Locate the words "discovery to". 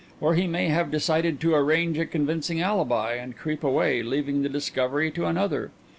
4.49-5.27